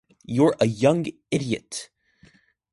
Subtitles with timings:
[0.25, 1.91] You're a young idiot!